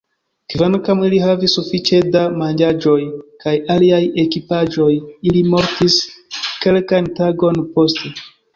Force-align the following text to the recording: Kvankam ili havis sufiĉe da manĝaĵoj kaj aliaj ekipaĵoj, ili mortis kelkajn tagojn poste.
Kvankam 0.51 1.01
ili 1.07 1.19
havis 1.23 1.57
sufiĉe 1.57 1.99
da 2.15 2.23
manĝaĵoj 2.39 2.97
kaj 3.45 3.55
aliaj 3.75 4.01
ekipaĵoj, 4.25 4.89
ili 5.31 5.47
mortis 5.53 6.01
kelkajn 6.67 7.15
tagojn 7.23 7.65
poste. 7.79 8.15